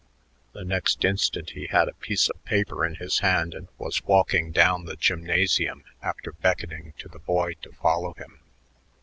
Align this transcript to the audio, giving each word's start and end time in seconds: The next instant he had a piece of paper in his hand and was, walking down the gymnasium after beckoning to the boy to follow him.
The 0.53 0.63
next 0.65 1.05
instant 1.05 1.51
he 1.51 1.67
had 1.67 1.87
a 1.87 1.93
piece 1.93 2.27
of 2.27 2.43
paper 2.43 2.83
in 2.83 2.95
his 2.95 3.19
hand 3.19 3.53
and 3.53 3.67
was, 3.77 4.01
walking 4.03 4.51
down 4.51 4.85
the 4.85 4.95
gymnasium 4.95 5.83
after 6.01 6.31
beckoning 6.31 6.95
to 6.97 7.07
the 7.07 7.19
boy 7.19 7.53
to 7.61 7.71
follow 7.73 8.15
him. 8.15 8.39